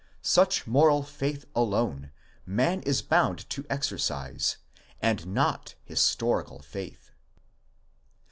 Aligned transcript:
Such 0.23 0.65
moral 0.65 1.03
faith 1.03 1.45
alone 1.53 2.09
man 2.43 2.81
is 2.81 3.03
bound 3.03 3.47
to 3.51 3.67
exercise, 3.69 4.57
and 4.99 5.27
not 5.27 5.75
historical 5.83 6.63
faith. 6.63 7.11